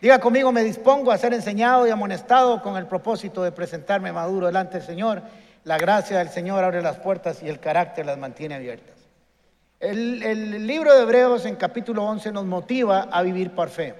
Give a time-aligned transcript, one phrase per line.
[0.00, 4.46] Diga conmigo, me dispongo a ser enseñado y amonestado con el propósito de presentarme maduro
[4.46, 5.22] delante del Señor.
[5.64, 8.96] La gracia del Señor abre las puertas y el carácter las mantiene abiertas.
[9.78, 13.94] El, libro de Hebreos en capítulo 11 nos motiva a vivir por fe.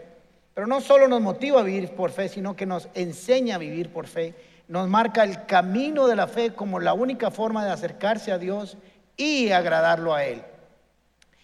[0.55, 3.93] Pero no solo nos motiva a vivir por fe, sino que nos enseña a vivir
[3.93, 4.35] por fe.
[4.69, 8.79] Nos marca el camino de la fe como la única forma de acercarse a Dios
[9.19, 10.43] y agradarlo a Él.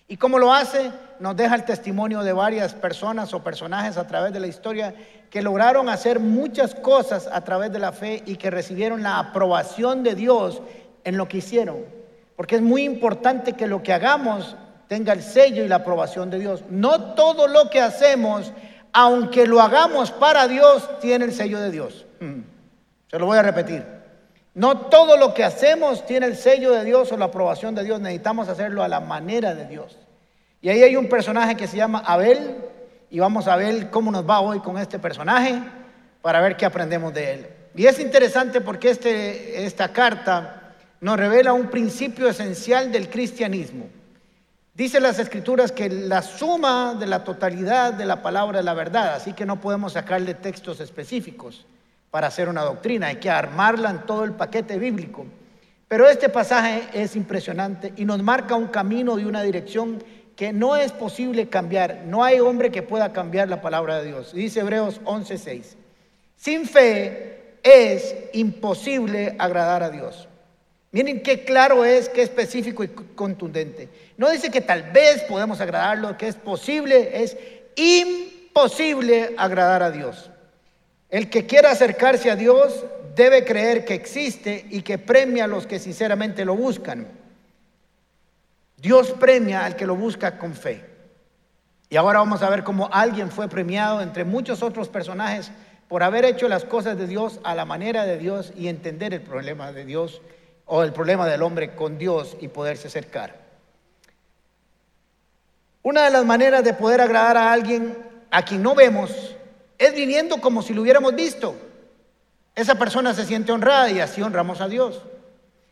[0.08, 0.92] ¿Y cómo lo hace?
[1.18, 4.94] Nos deja el testimonio de varias personas o personajes a través de la historia
[5.30, 10.04] que lograron hacer muchas cosas a través de la fe y que recibieron la aprobación
[10.04, 10.62] de Dios
[11.02, 11.78] en lo que hicieron.
[12.36, 16.38] Porque es muy importante que lo que hagamos tenga el sello y la aprobación de
[16.38, 16.62] Dios.
[16.70, 18.52] No todo lo que hacemos,
[18.92, 22.06] aunque lo hagamos para Dios, tiene el sello de Dios.
[22.20, 22.40] Mm.
[23.10, 23.84] Se lo voy a repetir.
[24.54, 28.00] No todo lo que hacemos tiene el sello de Dios o la aprobación de Dios.
[28.00, 29.98] Necesitamos hacerlo a la manera de Dios.
[30.60, 32.56] Y ahí hay un personaje que se llama Abel.
[33.10, 35.60] Y vamos a ver cómo nos va hoy con este personaje
[36.22, 37.46] para ver qué aprendemos de él.
[37.74, 43.86] Y es interesante porque este, esta carta nos revela un principio esencial del cristianismo.
[44.74, 49.14] Dice las escrituras que la suma de la totalidad de la palabra es la verdad,
[49.14, 51.64] así que no podemos sacarle textos específicos
[52.10, 55.26] para hacer una doctrina, hay que armarla en todo el paquete bíblico.
[55.88, 60.02] Pero este pasaje es impresionante y nos marca un camino y una dirección
[60.36, 62.02] que no es posible cambiar.
[62.06, 64.34] No hay hombre que pueda cambiar la palabra de Dios.
[64.34, 65.76] Dice Hebreos 11:6.
[66.36, 70.28] Sin fe es imposible agradar a Dios.
[70.92, 73.88] Miren qué claro es, qué específico y contundente.
[74.16, 77.36] No dice que tal vez podemos agradarlo, que es posible, es
[77.74, 80.30] imposible agradar a Dios.
[81.10, 85.66] El que quiera acercarse a Dios debe creer que existe y que premia a los
[85.66, 87.08] que sinceramente lo buscan.
[88.86, 90.84] Dios premia al que lo busca con fe.
[91.90, 95.50] Y ahora vamos a ver cómo alguien fue premiado entre muchos otros personajes
[95.88, 99.22] por haber hecho las cosas de Dios a la manera de Dios y entender el
[99.22, 100.22] problema de Dios
[100.66, 103.34] o el problema del hombre con Dios y poderse acercar.
[105.82, 107.98] Una de las maneras de poder agradar a alguien
[108.30, 109.34] a quien no vemos
[109.78, 111.56] es viviendo como si lo hubiéramos visto.
[112.54, 115.02] Esa persona se siente honrada y así honramos a Dios.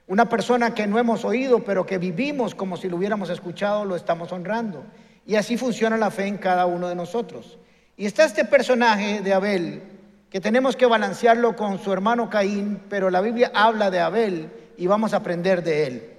[0.07, 3.97] Una persona que no hemos oído, pero que vivimos como si lo hubiéramos escuchado, lo
[3.97, 4.85] estamos honrando.
[5.27, 7.59] Y así funciona la fe en cada uno de nosotros.
[7.97, 9.83] Y está este personaje de Abel,
[10.29, 14.87] que tenemos que balancearlo con su hermano Caín, pero la Biblia habla de Abel y
[14.87, 16.11] vamos a aprender de él.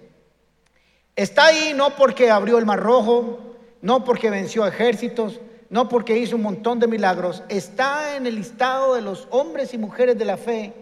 [1.15, 6.37] Está ahí no porque abrió el mar rojo, no porque venció ejércitos, no porque hizo
[6.37, 10.37] un montón de milagros, está en el listado de los hombres y mujeres de la
[10.37, 10.73] fe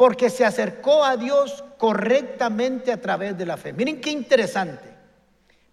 [0.00, 3.74] porque se acercó a Dios correctamente a través de la fe.
[3.74, 4.88] Miren qué interesante.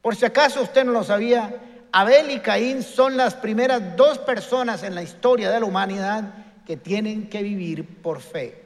[0.01, 1.55] Por si acaso usted no lo sabía,
[1.93, 6.33] Abel y Caín son las primeras dos personas en la historia de la humanidad
[6.65, 8.65] que tienen que vivir por fe.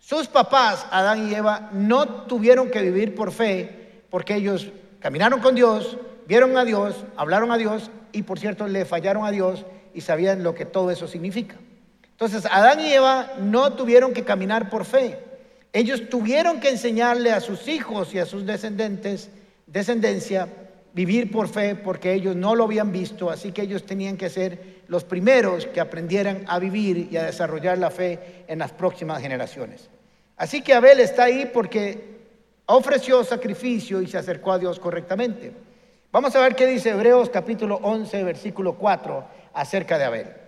[0.00, 4.66] Sus papás, Adán y Eva, no tuvieron que vivir por fe porque ellos
[4.98, 9.30] caminaron con Dios, vieron a Dios, hablaron a Dios y por cierto le fallaron a
[9.30, 9.64] Dios
[9.94, 11.54] y sabían lo que todo eso significa.
[12.12, 15.18] Entonces, Adán y Eva no tuvieron que caminar por fe.
[15.72, 19.30] Ellos tuvieron que enseñarle a sus hijos y a sus descendientes,
[19.66, 20.48] descendencia,
[20.92, 24.82] vivir por fe porque ellos no lo habían visto, así que ellos tenían que ser
[24.88, 29.88] los primeros que aprendieran a vivir y a desarrollar la fe en las próximas generaciones.
[30.36, 32.12] Así que Abel está ahí porque
[32.66, 35.52] ofreció sacrificio y se acercó a Dios correctamente.
[36.10, 39.24] Vamos a ver qué dice Hebreos capítulo 11, versículo 4
[39.54, 40.41] acerca de Abel.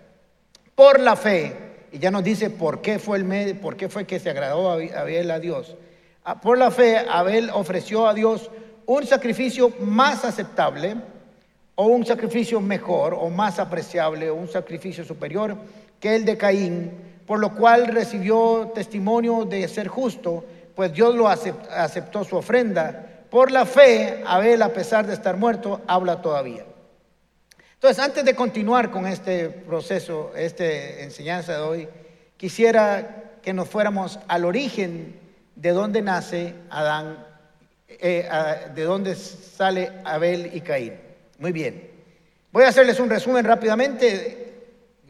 [0.74, 1.56] Por la fe,
[1.92, 4.70] y ya nos dice por qué fue el medio, por qué fue que se agradó
[4.70, 5.76] a Abel a Dios.
[6.24, 8.50] Ah, por la fe, Abel ofreció a Dios
[8.86, 10.96] un sacrificio más aceptable
[11.74, 15.56] o un sacrificio mejor o más apreciable o un sacrificio superior
[16.00, 16.90] que el de Caín,
[17.26, 23.50] por lo cual recibió testimonio de ser justo, pues Dios lo aceptó su ofrenda por
[23.50, 26.64] la fe, Abel, a pesar de estar muerto, habla todavía.
[27.84, 31.88] Entonces, antes de continuar con este proceso, esta enseñanza de hoy,
[32.38, 35.20] quisiera que nos fuéramos al origen
[35.54, 37.26] de dónde nace Adán,
[37.86, 38.26] eh,
[38.74, 40.94] de dónde sale Abel y Caín.
[41.38, 41.90] Muy bien.
[42.52, 44.62] Voy a hacerles un resumen rápidamente.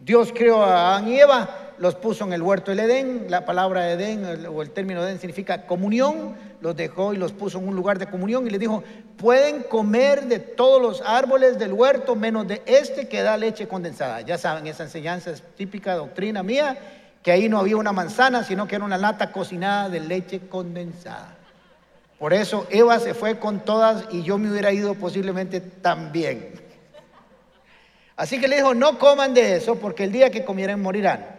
[0.03, 3.27] Dios creó a Adán y Eva, los puso en el huerto del Edén.
[3.29, 6.35] La palabra Edén o el término Edén significa comunión.
[6.61, 8.83] Los dejó y los puso en un lugar de comunión y les dijo,
[9.17, 14.21] pueden comer de todos los árboles del huerto menos de este que da leche condensada.
[14.23, 16.79] Ya saben, esa enseñanza es típica doctrina mía,
[17.23, 21.37] que ahí no había una manzana, sino que era una lata cocinada de leche condensada.
[22.19, 26.53] Por eso Eva se fue con todas y yo me hubiera ido posiblemente también.
[28.17, 31.34] Así que le dijo, no coman de eso porque el día que comieren morirán.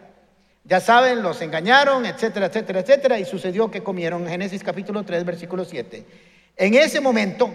[0.68, 5.64] Ya saben, los engañaron, etcétera, etcétera, etcétera, y sucedió que comieron, Génesis capítulo 3, versículo
[5.64, 6.04] 7.
[6.58, 7.52] En ese momento,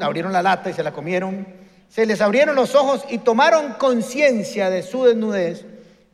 [0.00, 1.46] abrieron la lata y se la comieron,
[1.90, 5.66] se les abrieron los ojos y tomaron conciencia de su desnudez.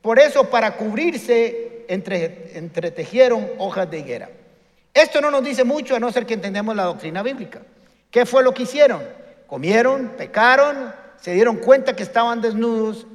[0.02, 4.28] Por eso, para cubrirse, entre, entretejieron hojas de higuera.
[4.92, 7.60] Esto no nos dice mucho a no ser que entendemos la doctrina bíblica.
[8.10, 9.02] ¿Qué fue lo que hicieron?
[9.46, 13.06] Comieron, pecaron, se dieron cuenta que estaban desnudos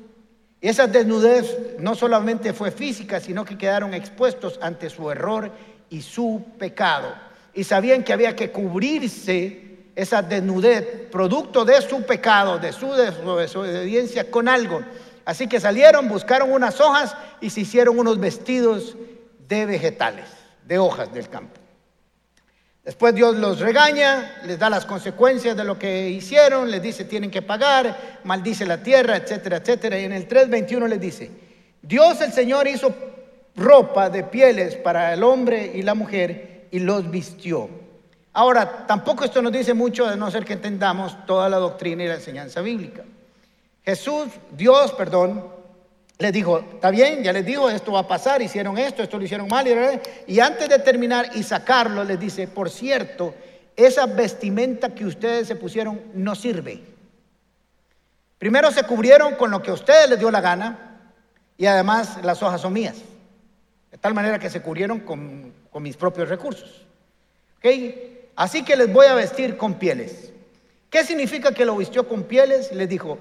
[0.61, 5.51] esa desnudez no solamente fue física, sino que quedaron expuestos ante su error
[5.89, 7.13] y su pecado.
[7.53, 14.29] Y sabían que había que cubrirse esa desnudez, producto de su pecado, de su desobediencia,
[14.29, 14.81] con algo.
[15.25, 18.95] Así que salieron, buscaron unas hojas y se hicieron unos vestidos
[19.47, 20.25] de vegetales,
[20.65, 21.59] de hojas del campo.
[22.83, 27.29] Después Dios los regaña, les da las consecuencias de lo que hicieron, les dice tienen
[27.29, 29.99] que pagar, maldice la tierra, etcétera, etcétera.
[29.99, 31.29] Y en el 3.21 les dice,
[31.81, 32.93] Dios el Señor hizo
[33.55, 37.69] ropa de pieles para el hombre y la mujer y los vistió.
[38.33, 42.07] Ahora, tampoco esto nos dice mucho de no ser que entendamos toda la doctrina y
[42.07, 43.03] la enseñanza bíblica.
[43.83, 45.58] Jesús, Dios, perdón,
[46.19, 49.23] les dijo, está bien, ya les digo, esto va a pasar, hicieron esto, esto lo
[49.23, 49.65] hicieron mal.
[50.27, 53.33] Y antes de terminar y sacarlo, les dice, por cierto,
[53.77, 56.83] esa vestimenta que ustedes se pusieron no sirve.
[58.37, 60.99] Primero se cubrieron con lo que a ustedes les dio la gana
[61.57, 62.97] y además las hojas son mías.
[63.89, 66.85] De tal manera que se cubrieron con, mis propios recursos.
[68.35, 70.33] Así que les voy a vestir con pieles.
[70.89, 72.73] ¿Qué significa que lo vistió con pieles?
[72.73, 73.19] Les dijo,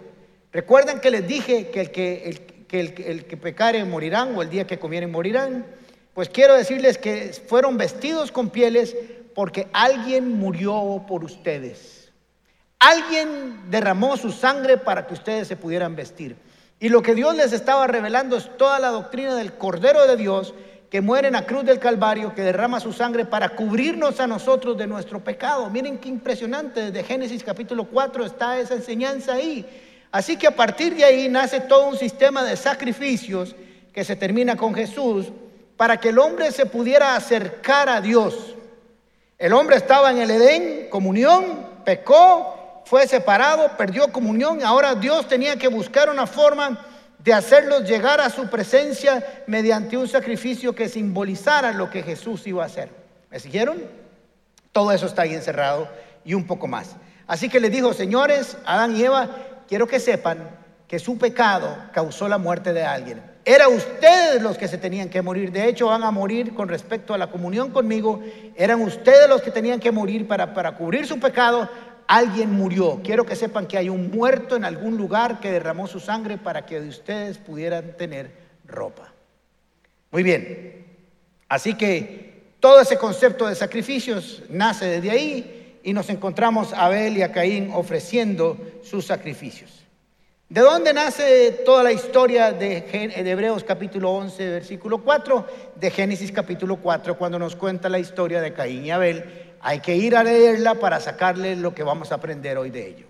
[0.53, 4.67] recuerden que les dije que el que, que el, que pecare morirán o el día
[4.67, 5.67] que comieren morirán.
[6.15, 8.95] Pues quiero decirles que fueron vestidos con pieles
[9.35, 12.13] porque alguien murió por ustedes.
[12.79, 16.37] Alguien derramó su sangre para que ustedes se pudieran vestir.
[16.79, 20.55] Y lo que Dios les estaba revelando es toda la doctrina del Cordero de Dios
[20.91, 24.79] que muere en la cruz del Calvario, que derrama su sangre para cubrirnos a nosotros
[24.79, 25.69] de nuestro pecado.
[25.69, 29.67] Miren qué impresionante, desde Génesis capítulo 4 está esa enseñanza ahí.
[30.11, 33.55] Así que a partir de ahí nace todo un sistema de sacrificios
[33.93, 35.27] que se termina con Jesús
[35.77, 38.55] para que el hombre se pudiera acercar a Dios.
[39.39, 45.57] El hombre estaba en el Edén, comunión, pecó, fue separado, perdió comunión, ahora Dios tenía
[45.57, 46.85] que buscar una forma
[47.19, 52.63] de hacerlos llegar a su presencia mediante un sacrificio que simbolizara lo que Jesús iba
[52.63, 52.89] a hacer.
[53.31, 53.83] ¿Me siguieron?
[54.73, 55.89] Todo eso está ahí encerrado
[56.25, 56.97] y un poco más.
[57.27, 59.29] Así que les dijo, señores, Adán y Eva,
[59.69, 60.49] quiero que sepan
[60.89, 63.23] que su pecado causó la muerte de alguien.
[63.45, 65.53] Era ustedes los que se tenían que morir.
[65.53, 68.23] De hecho, van a morir con respecto a la comunión conmigo.
[68.57, 71.69] Eran ustedes los que tenían que morir para, para cubrir su pecado.
[72.07, 73.01] Alguien murió.
[73.05, 76.65] Quiero que sepan que hay un muerto en algún lugar que derramó su sangre para
[76.65, 78.31] que de ustedes pudieran tener
[78.67, 79.13] ropa.
[80.11, 80.87] Muy bien.
[81.49, 87.17] Así que todo ese concepto de sacrificios nace desde ahí y nos encontramos a Abel
[87.17, 89.85] y a Caín ofreciendo sus sacrificios.
[90.49, 92.87] ¿De dónde nace toda la historia de,
[93.17, 95.47] Hebreos capítulo 11, versículo 4?
[95.77, 99.25] De Génesis capítulo 4, cuando nos cuenta la historia de Caín y Abel.
[99.61, 103.07] Hay que ir a leerla para sacarle lo que vamos a aprender hoy de ello.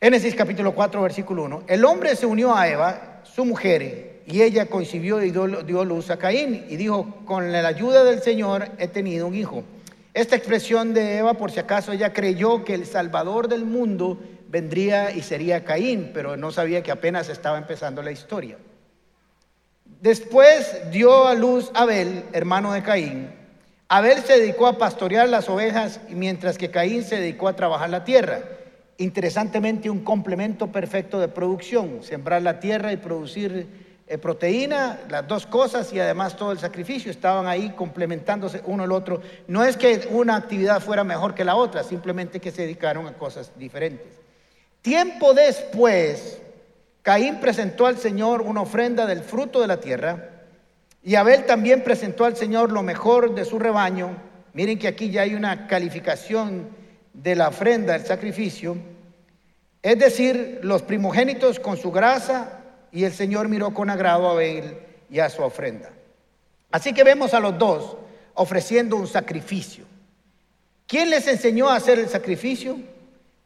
[0.00, 1.64] Génesis capítulo 4, versículo 1.
[1.66, 6.16] El hombre se unió a Eva, su mujer, y ella concibió y dio, luz a
[6.16, 9.64] Caín y dijo, con la ayuda del Señor he tenido un hijo.
[10.12, 15.12] Esta expresión de Eva, por si acaso, ella creyó que el Salvador del mundo vendría
[15.12, 18.58] y sería Caín, pero no sabía que apenas estaba empezando la historia.
[20.00, 23.30] Después dio a luz Abel, hermano de Caín.
[23.88, 28.04] Abel se dedicó a pastorear las ovejas, mientras que Caín se dedicó a trabajar la
[28.04, 28.40] tierra.
[28.98, 35.46] Interesantemente, un complemento perfecto de producción, sembrar la tierra y producir eh, proteína, las dos
[35.46, 39.22] cosas y además todo el sacrificio estaban ahí complementándose uno al otro.
[39.46, 43.12] No es que una actividad fuera mejor que la otra, simplemente que se dedicaron a
[43.12, 44.08] cosas diferentes.
[44.82, 46.42] Tiempo después,
[47.02, 50.28] Caín presentó al Señor una ofrenda del fruto de la tierra
[51.04, 54.16] y Abel también presentó al Señor lo mejor de su rebaño.
[54.54, 56.68] Miren que aquí ya hay una calificación
[57.12, 58.76] de la ofrenda, del sacrificio.
[59.84, 62.59] Es decir, los primogénitos con su grasa
[62.92, 64.78] y el Señor miró con agrado a Abel
[65.10, 65.90] y a su ofrenda.
[66.70, 67.96] Así que vemos a los dos
[68.34, 69.84] ofreciendo un sacrificio.
[70.86, 72.76] ¿Quién les enseñó a hacer el sacrificio?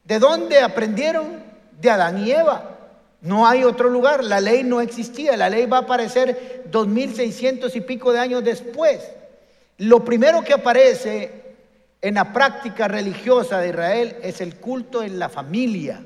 [0.04, 1.42] ¿De dónde aprendieron?
[1.80, 2.70] De Adán y Eva.
[3.20, 7.80] No hay otro lugar, la ley no existía, la ley va a aparecer 2600 y
[7.80, 9.00] pico de años después.
[9.78, 11.42] Lo primero que aparece
[12.02, 16.04] en la práctica religiosa de Israel es el culto en la familia.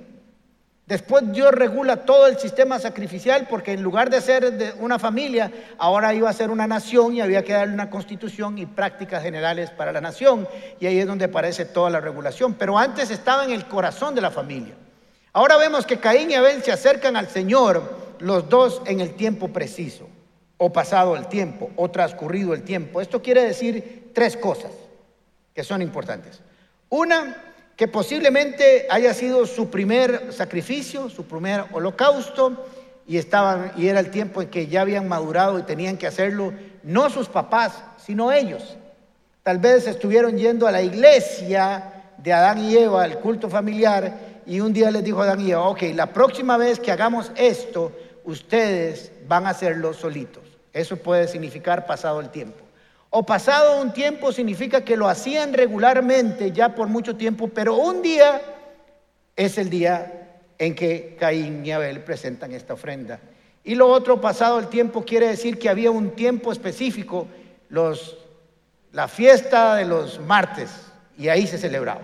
[0.88, 5.52] Después Dios regula todo el sistema sacrificial porque en lugar de ser de una familia,
[5.76, 9.68] ahora iba a ser una nación y había que darle una constitución y prácticas generales
[9.68, 10.48] para la nación.
[10.80, 12.54] Y ahí es donde aparece toda la regulación.
[12.54, 14.72] Pero antes estaba en el corazón de la familia.
[15.34, 19.48] Ahora vemos que Caín y Abel se acercan al Señor, los dos en el tiempo
[19.48, 20.08] preciso,
[20.56, 23.02] o pasado el tiempo, o transcurrido el tiempo.
[23.02, 24.72] Esto quiere decir tres cosas
[25.54, 26.40] que son importantes.
[26.88, 27.36] Una,
[27.78, 32.66] que posiblemente haya sido su primer sacrificio, su primer holocausto,
[33.06, 36.52] y, estaban, y era el tiempo en que ya habían madurado y tenían que hacerlo,
[36.82, 38.76] no sus papás, sino ellos.
[39.44, 44.58] Tal vez estuvieron yendo a la iglesia de Adán y Eva, el culto familiar, y
[44.58, 47.92] un día les dijo a Adán y Eva, ok, la próxima vez que hagamos esto,
[48.24, 50.42] ustedes van a hacerlo solitos.
[50.72, 52.67] Eso puede significar pasado el tiempo
[53.10, 58.02] o pasado un tiempo significa que lo hacían regularmente ya por mucho tiempo, pero un
[58.02, 58.42] día
[59.34, 63.20] es el día en que Caín y Abel presentan esta ofrenda.
[63.64, 67.26] Y lo otro, pasado el tiempo, quiere decir que había un tiempo específico,
[67.70, 68.18] los,
[68.92, 70.70] la fiesta de los martes,
[71.16, 72.02] y ahí se celebraba.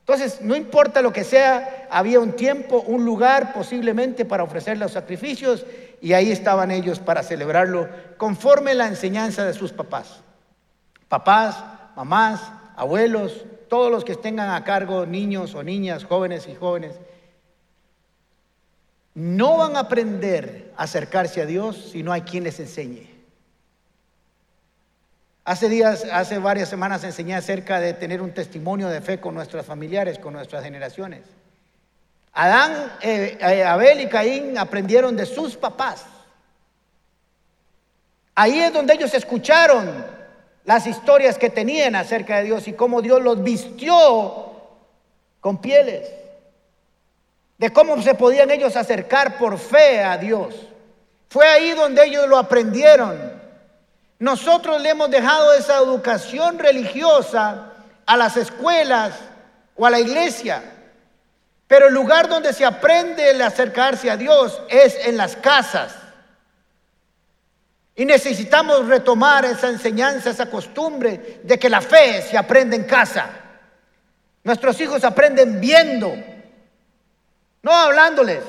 [0.00, 4.92] Entonces, no importa lo que sea, había un tiempo, un lugar posiblemente para ofrecer los
[4.92, 5.64] sacrificios,
[6.00, 10.20] y ahí estaban ellos para celebrarlo conforme la enseñanza de sus papás
[11.12, 11.62] papás,
[11.94, 12.40] mamás,
[12.74, 16.94] abuelos, todos los que tengan a cargo niños o niñas, jóvenes y jóvenes,
[19.12, 23.10] no van a aprender a acercarse a Dios si no hay quien les enseñe.
[25.44, 29.66] Hace días, hace varias semanas enseñé acerca de tener un testimonio de fe con nuestros
[29.66, 31.24] familiares, con nuestras generaciones.
[32.32, 36.06] Adán, eh, eh, Abel y Caín aprendieron de sus papás.
[38.34, 40.21] Ahí es donde ellos escucharon
[40.64, 44.52] las historias que tenían acerca de Dios y cómo Dios los vistió
[45.40, 46.08] con pieles,
[47.58, 50.54] de cómo se podían ellos acercar por fe a Dios.
[51.28, 53.40] Fue ahí donde ellos lo aprendieron.
[54.18, 57.72] Nosotros le hemos dejado esa educación religiosa
[58.06, 59.14] a las escuelas
[59.74, 60.62] o a la iglesia.
[61.66, 66.01] Pero el lugar donde se aprende el acercarse a Dios es en las casas.
[67.94, 73.30] Y necesitamos retomar esa enseñanza, esa costumbre de que la fe se aprende en casa.
[74.44, 76.14] Nuestros hijos aprenden viendo,
[77.62, 78.42] no hablándoles.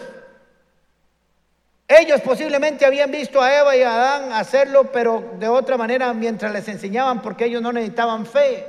[1.88, 6.52] Ellos posiblemente habían visto a Eva y a Adán hacerlo, pero de otra manera mientras
[6.52, 8.66] les enseñaban porque ellos no necesitaban fe.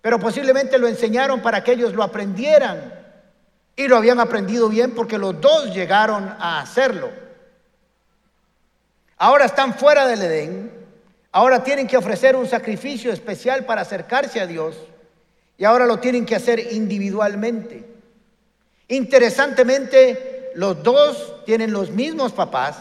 [0.00, 2.94] Pero posiblemente lo enseñaron para que ellos lo aprendieran.
[3.76, 7.10] Y lo habían aprendido bien porque los dos llegaron a hacerlo.
[9.22, 10.72] Ahora están fuera del Edén.
[11.30, 14.76] Ahora tienen que ofrecer un sacrificio especial para acercarse a Dios.
[15.58, 17.84] Y ahora lo tienen que hacer individualmente.
[18.88, 22.78] Interesantemente, los dos tienen los mismos papás,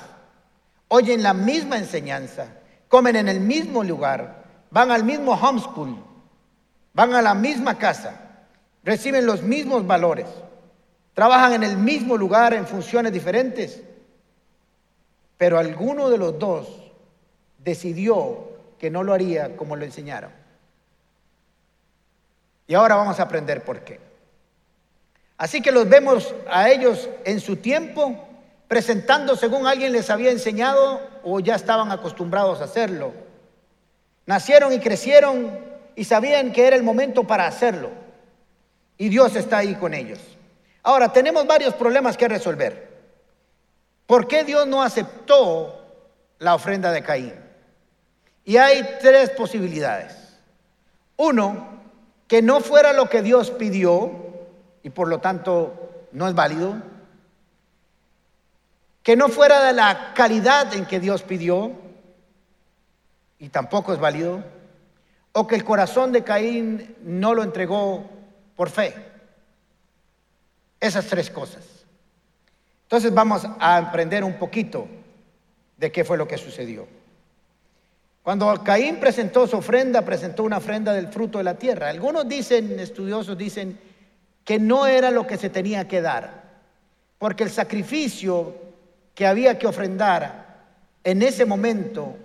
[0.87, 2.47] oyen la misma enseñanza,
[2.87, 5.97] comen en el mismo lugar, van al mismo homeschool,
[6.93, 8.45] van a la misma casa,
[8.85, 10.27] reciben los mismos valores,
[11.13, 13.83] trabajan en el mismo lugar en funciones diferentes,
[15.39, 16.67] pero alguno de los dos
[17.59, 20.31] decidió que no lo haría como lo enseñaron.
[22.67, 24.01] Y ahora vamos a aprender por qué.
[25.37, 28.27] Así que los vemos a ellos en su tiempo
[28.67, 33.13] presentando según alguien les había enseñado o ya estaban acostumbrados a hacerlo.
[34.25, 35.57] Nacieron y crecieron
[35.95, 37.91] y sabían que era el momento para hacerlo.
[38.97, 40.19] Y Dios está ahí con ellos.
[40.83, 42.88] Ahora, tenemos varios problemas que resolver.
[44.09, 45.85] ¿Por qué Dios no aceptó
[46.39, 47.35] la ofrenda de Caín?
[48.43, 50.17] Y hay tres posibilidades.
[51.15, 51.79] Uno,
[52.27, 54.09] que no fuera lo que Dios pidió
[54.81, 56.81] y por lo tanto no es válido.
[59.03, 61.73] Que no fuera de la calidad en que Dios pidió
[63.37, 64.43] y tampoco es válido.
[65.33, 68.09] O que el corazón de Caín no lo entregó
[68.55, 68.95] por fe.
[70.79, 71.78] Esas tres cosas.
[72.89, 74.87] Entonces vamos a aprender un poquito
[75.77, 76.87] de qué fue lo que sucedió.
[78.23, 81.89] Cuando Caín presentó su ofrenda, presentó una ofrenda del fruto de la tierra.
[81.89, 83.79] Algunos dicen, estudiosos dicen,
[84.43, 86.45] que no era lo que se tenía que dar,
[87.19, 88.55] porque el sacrificio
[89.13, 90.47] que había que ofrendar
[91.03, 92.17] en ese momento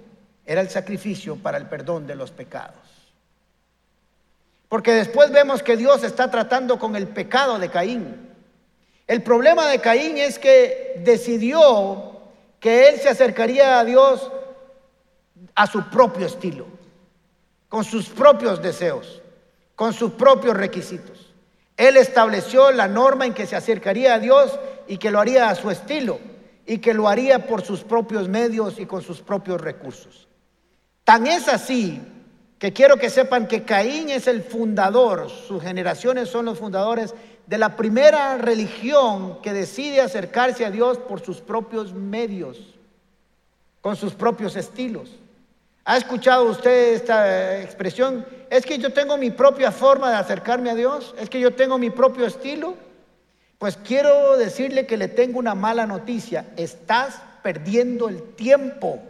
[0.47, 2.81] era el sacrificio para el perdón de los pecados.
[4.71, 8.34] Porque después vemos que Dios está tratando con el pecado de Caín.
[9.07, 12.21] El problema de Caín es que decidió
[12.59, 14.31] que él se acercaría a Dios
[15.55, 16.67] a su propio estilo,
[17.69, 19.21] con sus propios deseos,
[19.75, 21.33] con sus propios requisitos.
[21.77, 25.55] Él estableció la norma en que se acercaría a Dios y que lo haría a
[25.55, 26.19] su estilo
[26.67, 30.29] y que lo haría por sus propios medios y con sus propios recursos.
[31.03, 32.01] Tan es así
[32.59, 37.15] que quiero que sepan que Caín es el fundador, sus generaciones son los fundadores
[37.47, 42.59] de la primera religión que decide acercarse a Dios por sus propios medios,
[43.81, 45.11] con sus propios estilos.
[45.85, 48.25] ¿Ha escuchado usted esta expresión?
[48.49, 51.77] Es que yo tengo mi propia forma de acercarme a Dios, es que yo tengo
[51.77, 52.75] mi propio estilo.
[53.59, 59.01] Pues quiero decirle que le tengo una mala noticia, estás perdiendo el tiempo,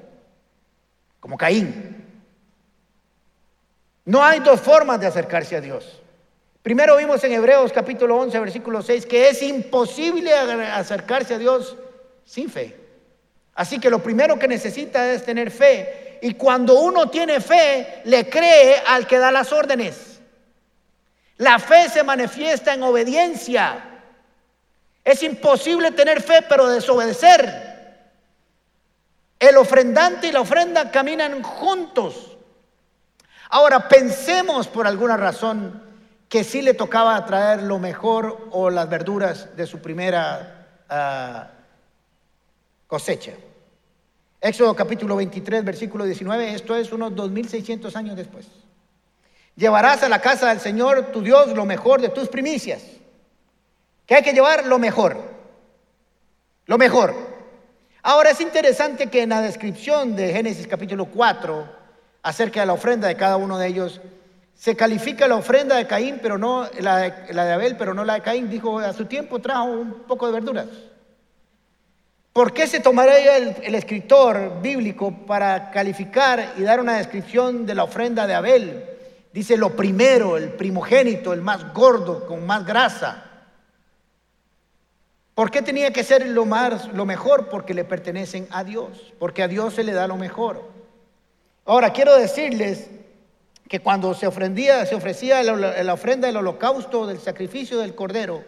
[1.20, 2.04] como Caín.
[4.04, 6.00] No hay dos formas de acercarse a Dios.
[6.64, 11.76] Primero vimos en Hebreos capítulo 11, versículo 6, que es imposible acercarse a Dios
[12.24, 12.74] sin fe.
[13.54, 16.18] Así que lo primero que necesita es tener fe.
[16.22, 20.22] Y cuando uno tiene fe, le cree al que da las órdenes.
[21.36, 24.00] La fe se manifiesta en obediencia.
[25.04, 27.74] Es imposible tener fe pero desobedecer.
[29.38, 32.38] El ofrendante y la ofrenda caminan juntos.
[33.50, 35.83] Ahora pensemos por alguna razón
[36.34, 41.48] que sí le tocaba traer lo mejor o las verduras de su primera ah,
[42.88, 43.34] cosecha.
[44.40, 48.48] Éxodo capítulo 23, versículo 19, esto es unos 2600 años después.
[49.54, 52.82] Llevarás a la casa del Señor tu Dios lo mejor de tus primicias.
[54.04, 54.66] ¿Qué hay que llevar?
[54.66, 55.16] Lo mejor.
[56.66, 57.14] Lo mejor.
[58.02, 61.64] Ahora es interesante que en la descripción de Génesis capítulo 4,
[62.24, 64.00] acerca de la ofrenda de cada uno de ellos,
[64.54, 68.22] se califica la ofrenda de Caín, pero no la de, Abel, pero no la de
[68.22, 68.48] Caín.
[68.48, 70.66] Dijo, a su tiempo trajo un poco de verduras.
[72.32, 77.84] ¿Por qué se tomaría el, escritor bíblico para calificar y dar una descripción de la
[77.84, 78.84] ofrenda de Abel?
[79.32, 83.30] Dice lo primero, el primogénito, el más gordo, con más grasa.
[85.34, 87.48] ¿Por qué tenía que ser lo, más, lo mejor?
[87.48, 90.70] Porque le pertenecen a Dios, porque a Dios se le da lo mejor.
[91.64, 92.88] Ahora, quiero decirles
[93.68, 98.44] que cuando se ofrendía, se ofrecía la ofrenda del holocausto, del sacrificio del cordero,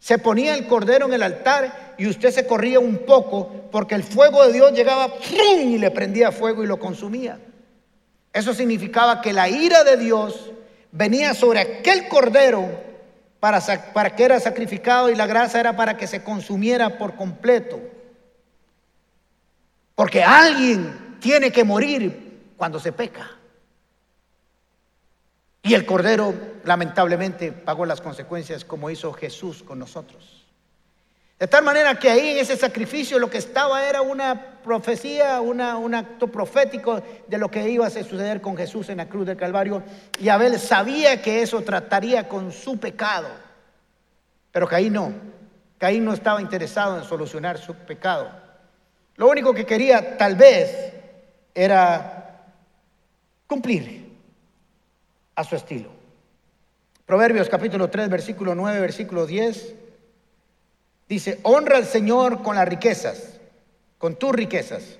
[0.00, 4.04] se ponía el cordero en el altar y usted se corría un poco porque el
[4.04, 7.38] fuego de Dios llegaba y le prendía fuego y lo consumía.
[8.32, 10.52] Eso significaba que la ira de Dios
[10.92, 12.68] venía sobre aquel cordero
[13.40, 13.60] para,
[13.92, 17.80] para que era sacrificado y la grasa era para que se consumiera por completo.
[19.96, 23.37] Porque alguien tiene que morir cuando se peca.
[25.68, 26.32] Y el Cordero
[26.64, 30.46] lamentablemente pagó las consecuencias como hizo Jesús con nosotros.
[31.38, 35.94] De tal manera que ahí en ese sacrificio lo que estaba era una profecía, un
[35.94, 39.82] acto profético de lo que iba a suceder con Jesús en la cruz del Calvario.
[40.18, 43.28] Y Abel sabía que eso trataría con su pecado.
[44.50, 45.12] Pero Caín no.
[45.76, 48.30] Caín no estaba interesado en solucionar su pecado.
[49.16, 50.94] Lo único que quería tal vez
[51.54, 52.46] era
[53.46, 53.97] cumplir
[55.38, 55.88] a su estilo.
[57.06, 59.72] Proverbios capítulo 3, versículo 9, versículo 10.
[61.08, 63.38] Dice, honra al Señor con las riquezas,
[63.98, 64.98] con tus riquezas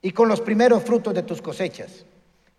[0.00, 2.04] y con los primeros frutos de tus cosechas.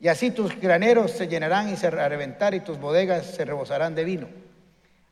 [0.01, 4.03] Y así tus graneros se llenarán y se reventar y tus bodegas se rebosarán de
[4.03, 4.27] vino.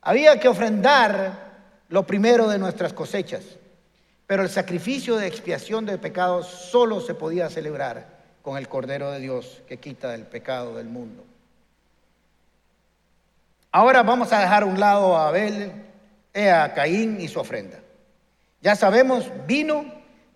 [0.02, 1.54] Había que ofrendar
[1.88, 3.46] lo primero de nuestras cosechas,
[4.28, 8.08] pero el sacrificio de expiación de pecados solo se podía celebrar
[8.42, 11.24] con el Cordero de Dios que quita el pecado del mundo.
[13.76, 15.72] Ahora vamos a dejar a un lado a Abel,
[16.32, 17.80] eh, a Caín y su ofrenda.
[18.62, 19.86] Ya sabemos, vino,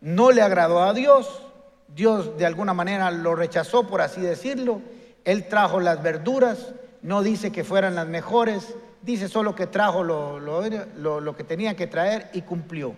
[0.02, 1.44] no le agradó a Dios,
[1.88, 4.82] Dios de alguna manera lo rechazó, por así decirlo.
[5.24, 6.74] Él trajo las verduras,
[7.04, 8.74] no dice que fueran las mejores,
[9.04, 12.96] dice solo que trajo lo, lo que tenía que traer y cumplió.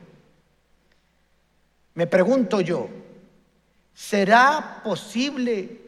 [1.95, 2.87] Me pregunto yo,
[3.93, 5.81] ¿será posible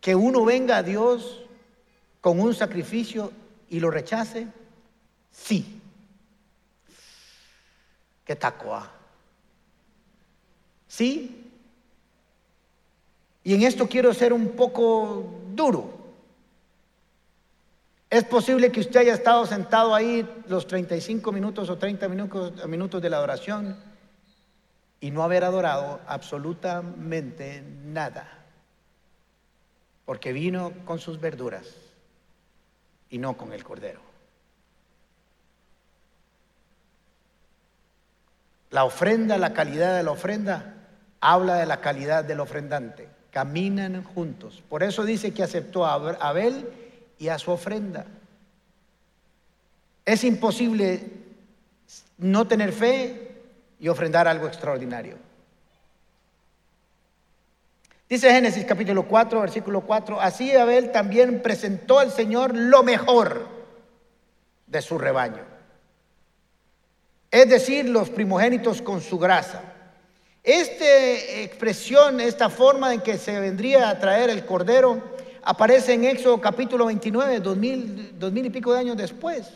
[0.00, 1.44] que uno venga a Dios
[2.20, 3.30] con un sacrificio
[3.70, 4.46] y lo rechace?
[5.30, 5.80] Sí.
[8.24, 8.90] ¿Qué tacoa?
[10.88, 11.50] ¿Sí?
[13.44, 15.94] Y en esto quiero ser un poco duro.
[18.08, 23.02] Es posible que usted haya estado sentado ahí los 35 minutos o 30 minutos, minutos
[23.02, 23.76] de la adoración
[25.00, 28.46] y no haber adorado absolutamente nada,
[30.04, 31.85] porque vino con sus verduras
[33.10, 34.00] y no con el Cordero.
[38.70, 40.74] La ofrenda, la calidad de la ofrenda,
[41.20, 43.08] habla de la calidad del ofrendante.
[43.30, 44.62] Caminan juntos.
[44.68, 46.68] Por eso dice que aceptó a Abel
[47.18, 48.06] y a su ofrenda.
[50.04, 51.10] Es imposible
[52.18, 53.42] no tener fe
[53.78, 55.25] y ofrendar algo extraordinario.
[58.08, 63.48] Dice Génesis capítulo 4, versículo 4, así Abel también presentó al Señor lo mejor
[64.68, 65.42] de su rebaño,
[67.32, 69.60] es decir, los primogénitos con su grasa.
[70.44, 70.84] Esta
[71.42, 75.02] expresión, esta forma en que se vendría a traer el cordero,
[75.42, 79.48] aparece en Éxodo capítulo 29, dos mil, dos mil y pico de años después.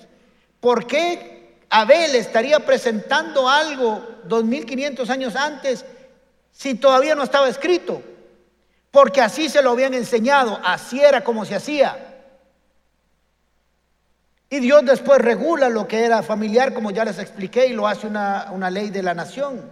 [0.58, 5.84] ¿Por qué Abel estaría presentando algo dos mil quinientos años antes
[6.50, 8.02] si todavía no estaba escrito?
[8.90, 12.06] Porque así se lo habían enseñado, así era como se hacía.
[14.48, 18.08] Y Dios después regula lo que era familiar, como ya les expliqué, y lo hace
[18.08, 19.70] una, una ley de la nación.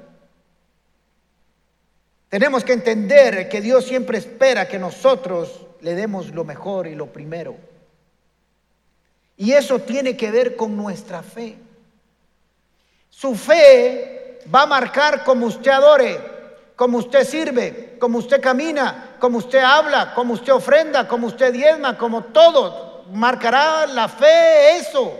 [2.28, 7.06] Tenemos que entender que Dios siempre espera que nosotros le demos lo mejor y lo
[7.06, 7.56] primero.
[9.36, 11.56] Y eso tiene que ver con nuestra fe.
[13.08, 16.20] Su fe va a marcar como usted adore,
[16.76, 21.96] como usted sirve, como usted camina, como usted habla, como usted ofrenda, como usted diezma,
[21.96, 23.04] como todo.
[23.12, 25.18] Marcará la fe eso.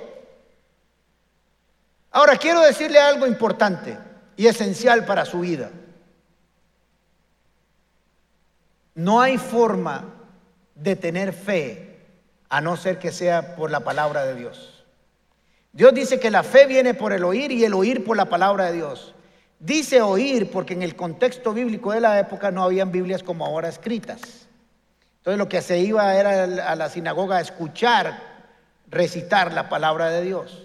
[2.10, 3.98] Ahora quiero decirle algo importante
[4.36, 5.70] y esencial para su vida.
[8.94, 10.04] No hay forma
[10.74, 12.06] de tener fe
[12.48, 14.84] a no ser que sea por la palabra de Dios.
[15.72, 18.66] Dios dice que la fe viene por el oír y el oír por la palabra
[18.66, 19.14] de Dios.
[19.60, 23.68] Dice oír porque en el contexto bíblico de la época no habían Biblias como ahora
[23.68, 24.20] escritas.
[25.18, 28.18] Entonces lo que se iba era a la sinagoga a escuchar,
[28.88, 30.64] recitar la palabra de Dios.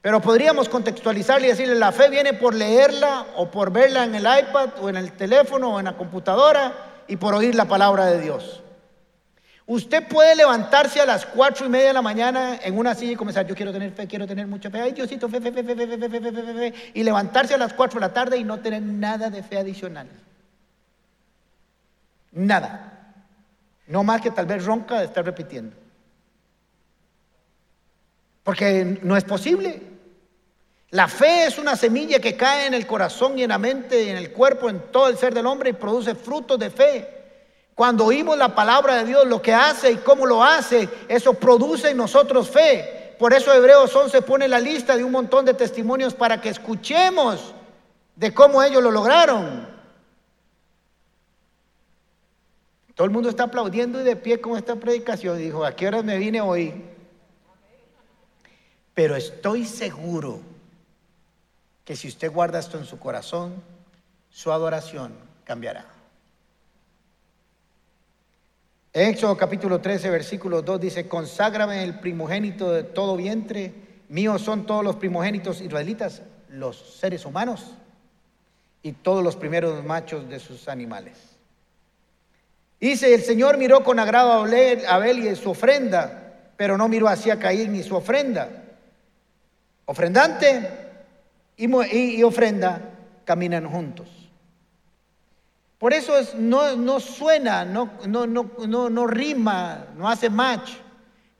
[0.00, 4.24] Pero podríamos contextualizarle y decirle, la fe viene por leerla o por verla en el
[4.24, 8.20] iPad o en el teléfono o en la computadora y por oír la palabra de
[8.20, 8.63] Dios.
[9.66, 13.16] Usted puede levantarse a las cuatro y media de la mañana en una silla y
[13.16, 15.74] comenzar, yo quiero tener fe, quiero tener mucha fe, ay Diosito, fe, fe, fe, fe,
[15.74, 18.60] fe, fe, fe, fe, fe, y levantarse a las cuatro de la tarde y no
[18.60, 20.06] tener nada de fe adicional.
[22.32, 23.14] Nada.
[23.86, 25.74] No más que tal vez ronca de estar repitiendo.
[28.42, 29.82] Porque no es posible.
[30.90, 34.08] La fe es una semilla que cae en el corazón y en la mente y
[34.10, 37.13] en el cuerpo, en todo el ser del hombre y produce frutos de fe.
[37.74, 41.90] Cuando oímos la palabra de Dios, lo que hace y cómo lo hace, eso produce
[41.90, 43.16] en nosotros fe.
[43.18, 47.54] Por eso Hebreos 11 pone la lista de un montón de testimonios para que escuchemos
[48.14, 49.68] de cómo ellos lo lograron.
[52.94, 55.38] Todo el mundo está aplaudiendo y de pie con esta predicación.
[55.38, 56.84] Dijo, ¿a qué hora me vine hoy?
[58.94, 60.40] Pero estoy seguro
[61.84, 63.54] que si usted guarda esto en su corazón,
[64.30, 65.93] su adoración cambiará.
[68.96, 73.74] Éxodo capítulo 13, versículo 2 dice, conságrame el primogénito de todo vientre,
[74.08, 77.74] míos son todos los primogénitos israelitas, los seres humanos,
[78.84, 81.18] y todos los primeros machos de sus animales.
[82.78, 87.40] Dice, el Señor miró con agrado a Abel y su ofrenda, pero no miró hacia
[87.40, 88.48] Caín y su ofrenda.
[89.86, 90.70] Ofrendante
[91.56, 92.80] y ofrenda
[93.24, 94.23] caminan juntos.
[95.84, 100.70] Por eso no, suena, no, rima, no hace match.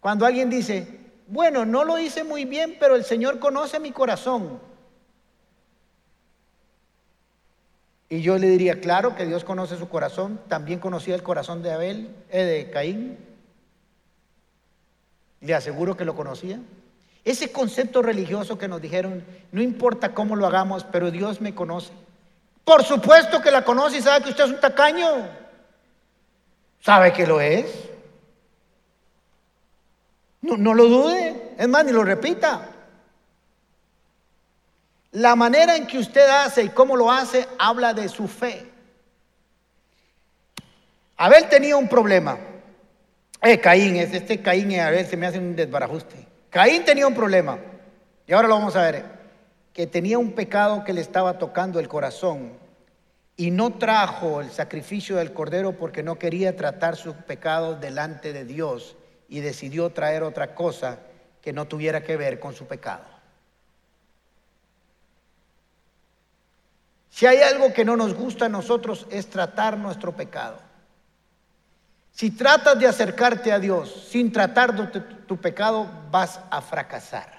[0.01, 4.61] Cuando alguien dice, bueno, no lo hice muy bien, pero el Señor conoce mi corazón.
[8.11, 11.73] Y yo le diría, claro que Dios conoce su corazón, también conocía el corazón de
[11.73, 13.17] Abel, eh, de Caín.
[15.41, 16.61] Le aseguro que lo conocía.
[17.25, 21.95] Ese concepto religioso que nos dijeron, no importa cómo lo hagamos, pero Dios me conoce.
[22.65, 25.29] Por supuesto que la conoce y sabe que usted es un tacaño.
[26.81, 27.67] ¿Sabe que lo es?
[30.41, 31.55] No, lo dude.
[31.59, 32.71] Es más, ni lo repita.
[35.13, 38.71] La manera en que usted hace y cómo lo hace habla de su fe.
[41.17, 42.39] Abel tenía un problema.
[43.41, 46.27] Eh, Caín, este Caín y Abel se me hace un desbarajuste.
[46.51, 47.59] Caín tenía un problema.
[48.27, 49.24] Y ahora lo vamos a ver
[49.75, 52.53] que tenía un pecado que le estaba tocando el corazón
[53.37, 58.45] y no trajo el sacrificio del cordero porque no quería tratar su pecado delante de
[58.45, 58.97] Dios
[59.29, 61.01] y decidió traer otra cosa
[61.43, 63.03] que no tuviera que ver con su pecado.
[67.11, 70.59] Si hay algo que no nos gusta a nosotros es tratar nuestro pecado.
[72.13, 77.34] Si tratas de acercarte a Dios sin tratar tu, tu pecado, vas a fracasar.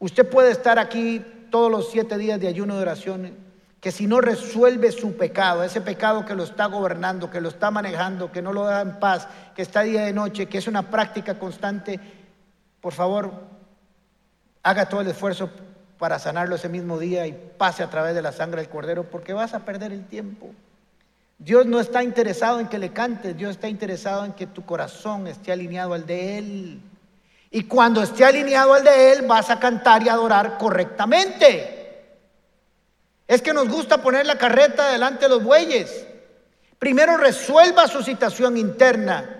[0.00, 3.36] Usted puede estar aquí todos los siete días de ayuno de oración,
[3.80, 7.70] que si no resuelve su pecado, ese pecado que lo está gobernando, que lo está
[7.70, 10.90] manejando, que no lo da en paz, que está día de noche, que es una
[10.90, 12.00] práctica constante,
[12.80, 13.30] por favor,
[14.62, 15.50] haga todo el esfuerzo
[15.98, 19.34] para sanarlo ese mismo día y pase a través de la sangre del cordero, porque
[19.34, 20.50] vas a perder el tiempo.
[21.38, 25.26] Dios no está interesado en que le cantes, Dios está interesado en que tu corazón
[25.26, 26.80] esté alineado al de Él.
[27.50, 31.76] Y cuando esté alineado al de Él, vas a cantar y adorar correctamente.
[33.26, 36.06] Es que nos gusta poner la carreta delante de los bueyes.
[36.78, 39.36] Primero resuelva su situación interna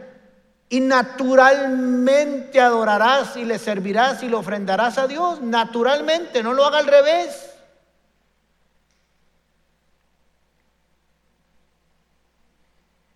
[0.69, 5.41] y naturalmente adorarás y le servirás y le ofrendarás a Dios.
[5.41, 7.51] Naturalmente, no lo haga al revés.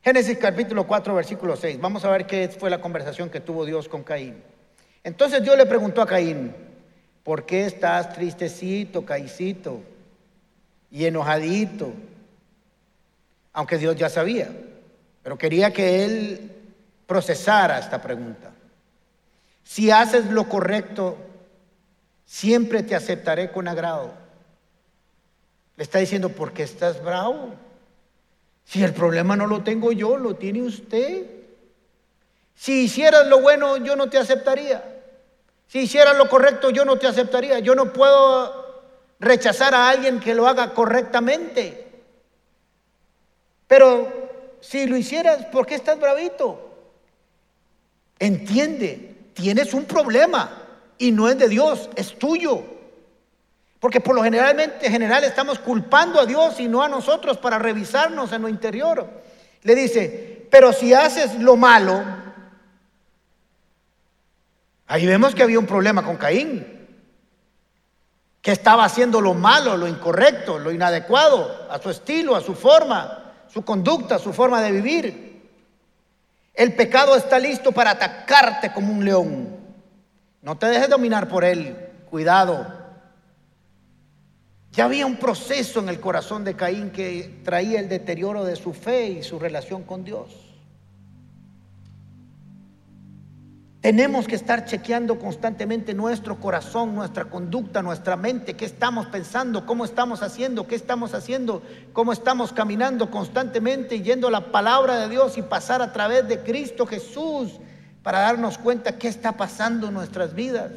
[0.03, 1.81] Génesis capítulo 4, versículo 6.
[1.81, 4.43] Vamos a ver qué fue la conversación que tuvo Dios con Caín.
[5.05, 6.55] Entonces Dios le preguntó a Caín,
[7.23, 9.83] ¿por qué estás tristecito, Caícito?
[10.91, 11.93] Y enojadito.
[13.53, 14.51] Aunque Dios ya sabía,
[15.23, 16.51] pero quería que él
[17.07, 18.51] procesara esta pregunta.
[19.63, 21.17] Si haces lo correcto,
[22.25, 24.13] siempre te aceptaré con agrado.
[25.77, 27.55] Le está diciendo, ¿por qué estás bravo?
[28.65, 31.27] Si el problema no lo tengo yo, lo tiene usted.
[32.55, 34.94] Si hicieras lo bueno, yo no te aceptaría.
[35.75, 37.59] Si hicieras lo correcto, yo no te aceptaría.
[37.59, 38.85] Yo no puedo
[39.19, 41.89] rechazar a alguien que lo haga correctamente.
[43.67, 46.77] Pero si lo hicieras, ¿por qué estás bravito?
[48.21, 50.63] Entiende, tienes un problema
[50.97, 52.63] y no es de Dios, es tuyo.
[53.81, 58.31] Porque por lo generalmente general estamos culpando a Dios y no a nosotros para revisarnos
[58.31, 59.11] en lo interior.
[59.65, 62.01] Le dice, pero si haces lo malo,
[64.87, 66.67] ahí vemos que había un problema con Caín,
[68.41, 73.33] que estaba haciendo lo malo, lo incorrecto, lo inadecuado, a su estilo, a su forma,
[73.49, 75.25] su conducta, su forma de vivir.
[76.53, 79.57] El pecado está listo para atacarte como un león.
[80.43, 81.75] No te dejes dominar por él.
[82.11, 82.67] Cuidado.
[84.73, 88.73] Ya había un proceso en el corazón de Caín que traía el deterioro de su
[88.73, 90.44] fe y su relación con Dios.
[93.85, 99.85] Tenemos que estar chequeando constantemente nuestro corazón, nuestra conducta, nuestra mente, qué estamos pensando, cómo
[99.85, 101.61] estamos haciendo, qué estamos haciendo,
[101.93, 106.39] cómo estamos caminando constantemente yendo a la palabra de Dios y pasar a través de
[106.39, 107.61] Cristo Jesús
[108.03, 110.73] para darnos cuenta qué está pasando en nuestras vidas.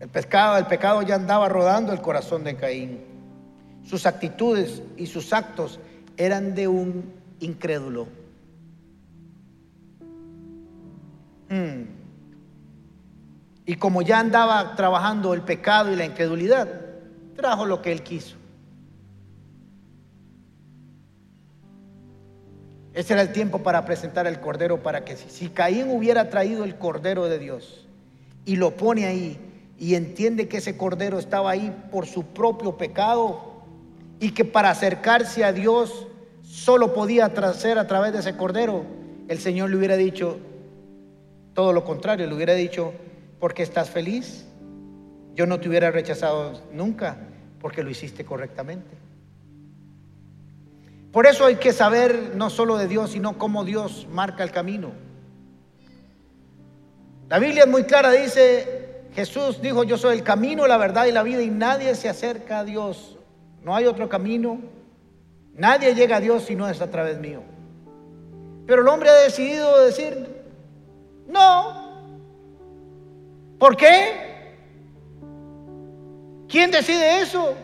[0.00, 3.04] El pecado, el pecado ya andaba rodando el corazón de Caín.
[3.84, 5.78] Sus actitudes y sus actos
[6.16, 8.08] eran de un incrédulo.
[13.66, 16.68] Y como ya andaba trabajando el pecado y la incredulidad,
[17.36, 18.36] trajo lo que él quiso.
[22.94, 26.76] Ese era el tiempo para presentar el cordero para que si Caín hubiera traído el
[26.76, 27.86] cordero de Dios
[28.44, 29.38] y lo pone ahí
[29.78, 33.62] y entiende que ese cordero estaba ahí por su propio pecado
[34.18, 36.08] y que para acercarse a Dios
[36.42, 38.84] solo podía hacer a través de ese cordero,
[39.28, 40.38] el Señor le hubiera dicho,
[41.58, 42.92] todo lo contrario, le hubiera dicho,
[43.40, 44.46] porque estás feliz,
[45.34, 47.16] yo no te hubiera rechazado nunca,
[47.60, 48.96] porque lo hiciste correctamente.
[51.10, 54.92] Por eso hay que saber no solo de Dios, sino cómo Dios marca el camino.
[57.28, 61.10] La Biblia es muy clara, dice, Jesús dijo, yo soy el camino, la verdad y
[61.10, 63.18] la vida, y nadie se acerca a Dios.
[63.64, 64.60] No hay otro camino.
[65.56, 67.42] Nadie llega a Dios si no es a través mío.
[68.64, 70.37] Pero el hombre ha decidido decir,
[71.28, 71.88] no.
[73.58, 74.28] ¿Por qué?
[76.48, 77.54] ¿Quién decide eso?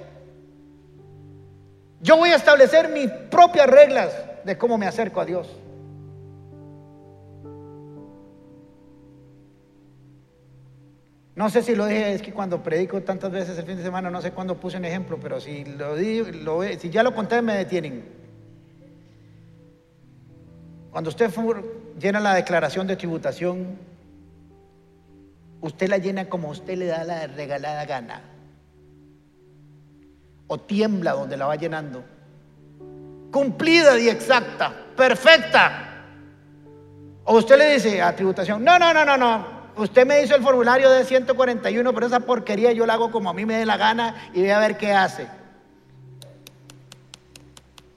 [2.01, 5.49] Yo voy a establecer mis propias reglas de cómo me acerco a Dios.
[11.35, 14.09] No sé si lo dije, es que cuando predico tantas veces el fin de semana,
[14.09, 17.57] no sé cuándo puse un ejemplo, pero si, lo, lo si ya lo conté, me
[17.57, 18.05] detienen.
[20.93, 21.31] Cuando usted
[21.99, 23.79] llena la declaración de tributación,
[25.61, 28.23] usted la llena como usted le da la regalada gana.
[30.47, 32.05] O tiembla donde la va llenando.
[33.31, 36.05] Cumplida y exacta, perfecta.
[37.25, 39.65] O usted le dice a tributación, no, no, no, no, no.
[39.77, 43.35] Usted me hizo el formulario de 141, pero esa porquería yo la hago como a
[43.35, 45.27] mí me dé la gana y voy a ver qué hace.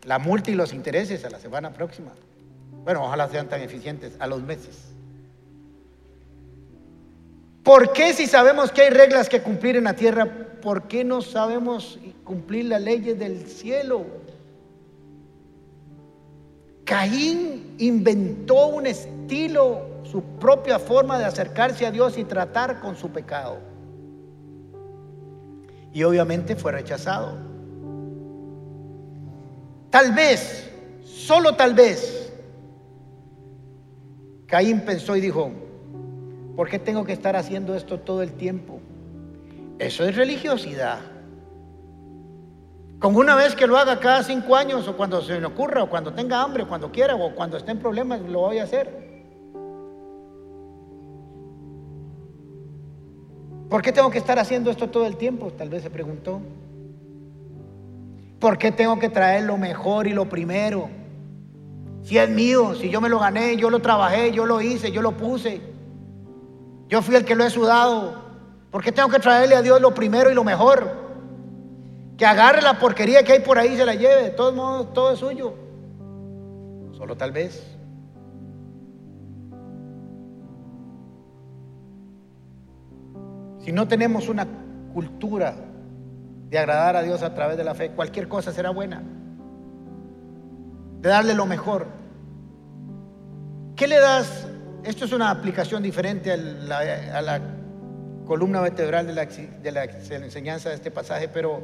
[0.06, 2.14] La multa y los intereses a la semana próxima.
[2.88, 4.78] Bueno, ojalá sean tan eficientes a los meses.
[7.62, 10.26] ¿Por qué si sabemos que hay reglas que cumplir en la tierra,
[10.62, 14.06] por qué no sabemos cumplir las leyes del cielo?
[16.86, 23.10] Caín inventó un estilo su propia forma de acercarse a Dios y tratar con su
[23.10, 23.58] pecado.
[25.92, 27.38] Y obviamente fue rechazado.
[29.90, 30.72] Tal vez,
[31.04, 32.27] solo tal vez,
[34.48, 35.52] Caín pensó y dijo,
[36.56, 38.80] ¿por qué tengo que estar haciendo esto todo el tiempo?
[39.78, 41.00] Eso es religiosidad.
[43.00, 45.90] Con una vez que lo haga cada cinco años, o cuando se me ocurra, o
[45.90, 49.06] cuando tenga hambre, o cuando quiera, o cuando esté en problemas, lo voy a hacer.
[53.70, 55.52] ¿Por qué tengo que estar haciendo esto todo el tiempo?
[55.52, 56.40] Tal vez se preguntó.
[58.40, 60.90] ¿Por qué tengo que traer lo mejor y lo primero?
[62.08, 65.02] Si es mío, si yo me lo gané, yo lo trabajé, yo lo hice, yo
[65.02, 65.60] lo puse.
[66.88, 68.14] Yo fui el que lo he sudado.
[68.72, 70.90] ¿Por qué tengo que traerle a Dios lo primero y lo mejor?
[72.16, 74.24] Que agarre la porquería que hay por ahí y se la lleve.
[74.24, 75.54] De todos modos, todo es suyo.
[76.94, 77.76] Solo tal vez.
[83.60, 84.48] Si no tenemos una
[84.94, 85.56] cultura
[86.50, 89.17] de agradar a Dios a través de la fe, cualquier cosa será buena.
[91.02, 91.88] De darle lo mejor.
[93.76, 94.48] ¿Qué le das?
[94.84, 97.42] Esto es una aplicación diferente a la,
[98.26, 101.64] columna vertebral de la, de la enseñanza de este pasaje, pero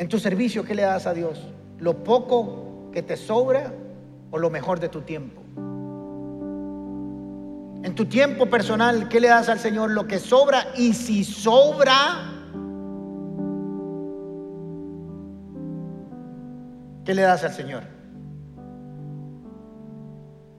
[0.00, 1.38] en tu servicio, ¿qué le das a Dios?
[1.78, 3.70] ¿Lo poco que te sobra
[4.30, 5.42] o lo mejor de tu tiempo?
[7.82, 9.90] En tu tiempo personal, ¿qué le das al Señor?
[9.90, 10.68] Lo que sobra.
[10.76, 12.29] Y si sobra,
[17.10, 17.82] ¿qué le das al Señor?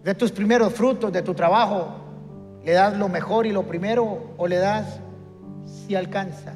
[0.04, 1.96] De tus primeros frutos, de tu trabajo,
[2.66, 5.00] ¿le das lo mejor y lo primero o le das
[5.64, 6.52] si alcanza?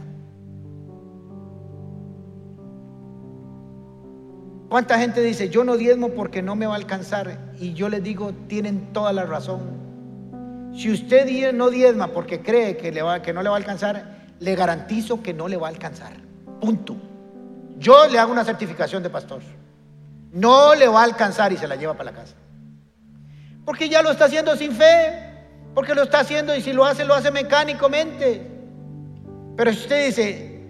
[4.67, 7.53] ¿Cuánta gente dice, yo no diezmo porque no me va a alcanzar?
[7.57, 9.61] Y yo les digo, tienen toda la razón.
[10.73, 15.23] Si usted no diezma porque cree que, que no le va a alcanzar, le garantizo
[15.23, 16.17] que no le va a alcanzar.
[16.59, 16.97] Punto.
[17.77, 19.41] Yo le hago una certificación de pastor.
[20.35, 22.35] No le va a alcanzar y se la lleva para la casa.
[23.65, 25.25] Porque ya lo está haciendo sin fe.
[25.73, 28.51] Porque lo está haciendo y si lo hace, lo hace mecánicamente.
[29.55, 30.61] Pero si usted dice,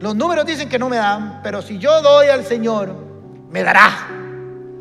[0.00, 2.92] los números dicen que no me dan, pero si yo doy al Señor,
[3.50, 3.90] me dará.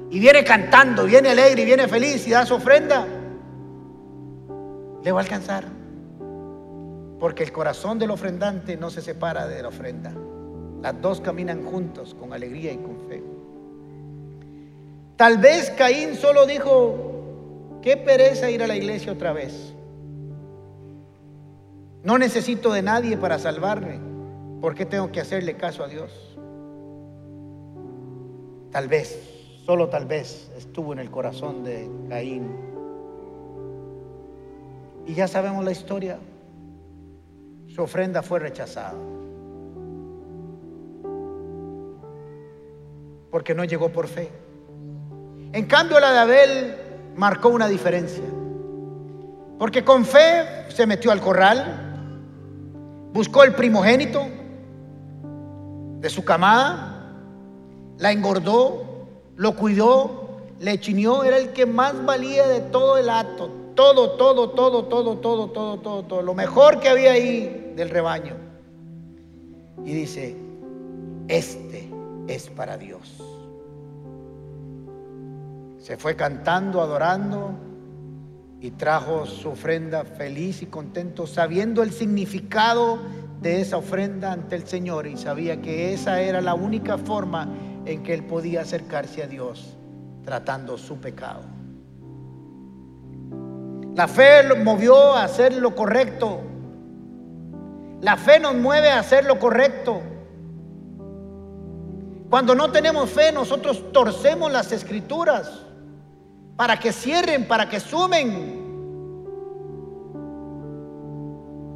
[0.10, 3.06] Y viene cantando, viene alegre y viene feliz y da su ofrenda,
[5.04, 5.66] le va a alcanzar.
[7.20, 10.12] Porque el corazón del ofrendante no se separa de la ofrenda.
[10.82, 13.35] Las dos caminan juntos con alegría y con fe.
[15.18, 19.74] Tal vez Caín solo dijo, qué pereza ir a la iglesia otra vez.
[22.04, 24.00] No necesito de nadie para salvarme.
[24.60, 26.12] ¿Por qué tengo que hacerle caso a Dios?
[28.72, 32.52] Tal vez, solo tal vez, estuvo en el corazón de Caín.
[35.06, 36.20] Y ya sabemos la historia.
[37.68, 38.96] Su ofrenda fue rechazada.
[43.32, 44.30] Porque no llegó por fe.
[45.56, 46.76] En cambio, la de Abel
[47.16, 48.26] marcó una diferencia.
[49.58, 51.98] Porque con fe se metió al corral,
[53.14, 54.28] buscó el primogénito
[56.02, 57.10] de su camada,
[57.98, 63.50] la engordó, lo cuidó, le chineó, era el que más valía de todo el acto.
[63.76, 66.22] Todo, todo, todo, todo, todo, todo, todo, todo.
[66.22, 68.36] Lo mejor que había ahí del rebaño.
[69.86, 70.36] Y dice,
[71.30, 71.90] este
[72.28, 73.35] es para Dios.
[75.86, 77.52] Se fue cantando, adorando
[78.60, 82.98] y trajo su ofrenda feliz y contento, sabiendo el significado
[83.40, 87.48] de esa ofrenda ante el Señor y sabía que esa era la única forma
[87.86, 89.78] en que él podía acercarse a Dios
[90.24, 91.42] tratando su pecado.
[93.94, 96.42] La fe lo movió a hacer lo correcto.
[98.02, 100.02] La fe nos mueve a hacer lo correcto.
[102.32, 105.62] Cuando no tenemos fe, nosotros torcemos las escrituras
[106.56, 108.64] para que cierren, para que sumen.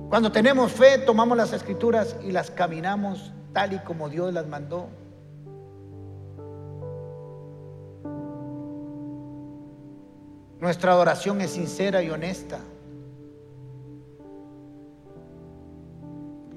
[0.09, 4.87] Cuando tenemos fe, tomamos las escrituras y las caminamos tal y como Dios las mandó.
[10.59, 12.59] Nuestra adoración es sincera y honesta.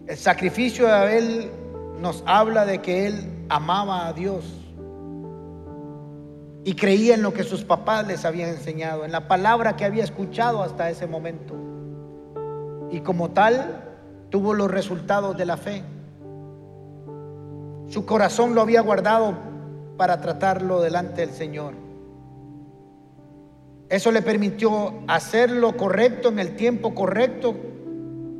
[0.07, 1.51] El sacrificio de Abel
[2.01, 4.62] nos habla de que él amaba a Dios
[6.65, 10.05] y creía en lo que sus papás les habían enseñado, en la palabra que había
[10.05, 11.55] escuchado hasta ese momento
[12.91, 13.85] y como tal
[14.31, 15.83] tuvo los resultados de la fe.
[17.89, 19.35] Su corazón lo había guardado
[19.97, 21.75] para tratarlo delante del Señor.
[23.89, 27.55] Eso le permitió hacer lo correcto en el tiempo correcto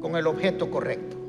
[0.01, 1.22] con el objeto correcto.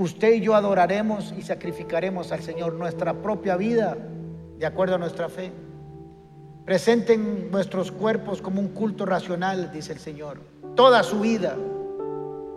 [0.00, 3.98] Usted y yo adoraremos y sacrificaremos al Señor nuestra propia vida
[4.56, 5.52] de acuerdo a nuestra fe.
[6.64, 10.40] Presenten nuestros cuerpos como un culto racional, dice el Señor.
[10.74, 11.54] Toda su vida.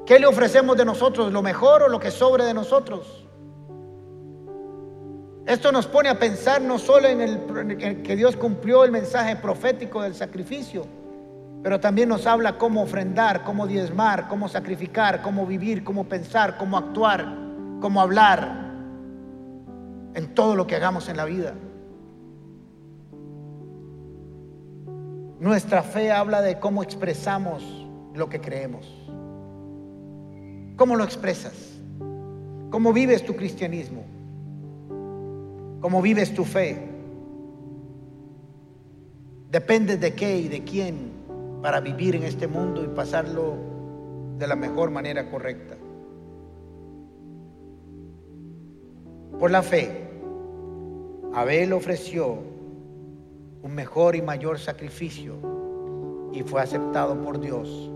[0.06, 1.34] ¿Qué le ofrecemos de nosotros?
[1.34, 3.26] ¿Lo mejor o lo que sobre de nosotros?
[5.46, 10.02] Esto nos pone a pensar no solo en, el, que Dios cumplió el mensaje profético
[10.02, 10.86] del sacrificio,
[11.64, 16.78] pero también nos habla cómo ofrendar, cómo diezmar, cómo sacrificar, cómo vivir, cómo pensar, cómo
[16.78, 17.26] actuar,
[17.80, 18.72] cómo hablar
[20.14, 21.53] en todo lo que hagamos en la vida.
[25.39, 27.64] Nuestra fe habla de cómo expresamos
[28.14, 28.86] lo que creemos.
[30.76, 31.80] ¿Cómo lo expresas?
[32.70, 34.03] ¿Cómo vives tu cristianismo?
[35.84, 36.78] cómo vives tu fe.
[39.51, 41.11] Depende de qué y de quién
[41.64, 43.55] para vivir en este mundo y pasarlo
[44.38, 45.78] de la mejor manera correcta.
[49.39, 50.09] Por la fe,
[51.34, 52.38] Abel ofreció
[53.61, 55.36] un mejor y mayor sacrificio
[56.34, 57.89] y fue aceptado por Dios.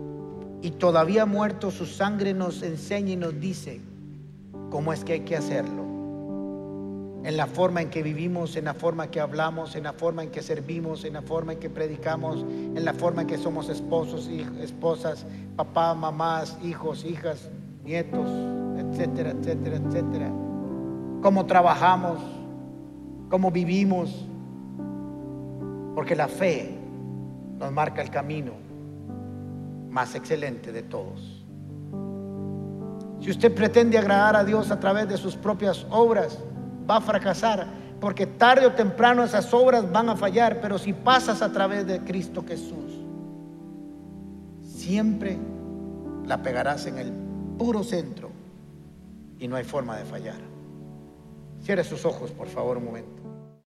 [0.61, 3.81] Y todavía muerto su sangre nos enseña y nos dice
[4.69, 5.86] cómo es que hay que hacerlo
[7.27, 10.31] en la forma en que vivimos, en la forma que hablamos, en la forma en
[10.31, 14.29] que servimos, en la forma en que predicamos, en la forma en que somos esposos
[14.29, 15.25] y esposas,
[15.57, 17.49] papá, mamás, hijos, hijas,
[17.83, 18.29] nietos,
[18.77, 20.31] etcétera, etcétera, etcétera.
[21.21, 22.17] Cómo trabajamos,
[23.29, 24.25] cómo vivimos,
[25.95, 26.79] porque la fe
[27.59, 28.53] nos marca el camino
[29.89, 31.45] más excelente de todos.
[33.19, 36.39] Si usted pretende agradar a Dios a través de sus propias obras,
[36.89, 37.67] va a fracasar,
[37.99, 41.99] porque tarde o temprano esas obras van a fallar, pero si pasas a través de
[41.99, 42.93] Cristo Jesús,
[44.61, 45.37] siempre
[46.25, 47.11] la pegarás en el
[47.57, 48.29] puro centro
[49.39, 50.39] y no hay forma de fallar.
[51.61, 53.23] Cierre sus ojos, por favor, un momento.